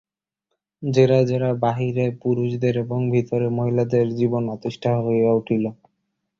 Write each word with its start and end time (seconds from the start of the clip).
জেরায় 0.83 1.25
জেরায় 1.25 1.57
বাহিরে 1.57 2.05
পুরুষদের 2.21 2.75
এবং 2.77 2.99
ভিতরে 3.11 3.47
মেয়েদের 3.57 4.05
জীবন 4.15 4.43
অতিষ্ঠ 4.55 4.83
হইয়া 5.05 5.31
উঠিল। 5.39 5.63